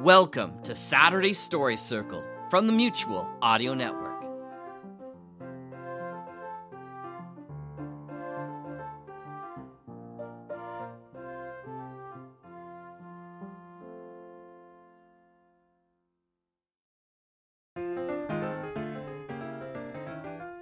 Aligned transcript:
Welcome 0.00 0.52
to 0.64 0.76
Saturday 0.76 1.32
Story 1.32 1.78
Circle 1.78 2.22
from 2.50 2.66
the 2.66 2.72
Mutual 2.74 3.26
Audio 3.40 3.72
Network. 3.72 4.05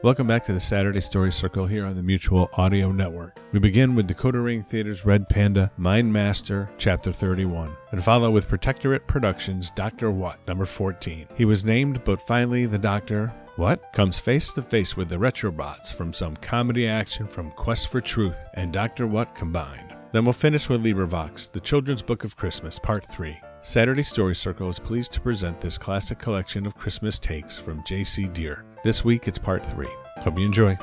Welcome 0.00 0.28
back 0.28 0.44
to 0.44 0.52
the 0.52 0.60
Saturday 0.60 1.00
Story 1.00 1.32
Circle 1.32 1.66
here 1.66 1.84
on 1.84 1.96
the 1.96 2.04
Mutual 2.04 2.48
Audio 2.52 2.92
Network. 2.92 3.36
We 3.50 3.58
begin 3.58 3.96
with 3.96 4.06
Decoder 4.06 4.44
Ring 4.44 4.62
Theater's 4.62 5.04
Red 5.04 5.28
Panda, 5.28 5.72
Mind 5.76 6.12
Master, 6.12 6.70
Chapter 6.78 7.12
31, 7.12 7.74
and 7.90 8.04
follow 8.04 8.30
with 8.30 8.46
Protectorate 8.46 9.08
Productions' 9.08 9.72
Dr. 9.72 10.12
What, 10.12 10.38
number 10.46 10.66
14. 10.66 11.26
He 11.34 11.44
was 11.44 11.64
named, 11.64 12.04
but 12.04 12.22
finally 12.22 12.64
the 12.64 12.78
Doctor, 12.78 13.32
what? 13.56 13.92
Comes 13.92 14.20
face 14.20 14.52
to 14.52 14.62
face 14.62 14.96
with 14.96 15.08
the 15.08 15.16
Retrobots 15.16 15.92
from 15.92 16.12
some 16.12 16.36
comedy 16.36 16.86
action 16.86 17.26
from 17.26 17.50
Quest 17.50 17.88
for 17.88 18.00
Truth 18.00 18.46
and 18.54 18.72
Dr. 18.72 19.08
What 19.08 19.34
combined. 19.34 19.96
Then 20.12 20.22
we'll 20.22 20.32
finish 20.32 20.68
with 20.68 20.84
LibriVox, 20.84 21.50
The 21.50 21.58
Children's 21.58 22.02
Book 22.02 22.22
of 22.22 22.36
Christmas, 22.36 22.78
Part 22.78 23.04
3. 23.04 23.36
Saturday 23.62 24.04
Story 24.04 24.36
Circle 24.36 24.68
is 24.68 24.78
pleased 24.78 25.10
to 25.14 25.20
present 25.20 25.60
this 25.60 25.76
classic 25.76 26.20
collection 26.20 26.66
of 26.66 26.76
Christmas 26.76 27.18
takes 27.18 27.58
from 27.58 27.82
J.C. 27.84 28.28
Dier. 28.28 28.64
This 28.84 29.04
week 29.04 29.26
it's 29.26 29.38
part 29.38 29.66
3. 29.66 29.88
Hope 30.18 30.38
you 30.38 30.46
enjoy. 30.46 30.78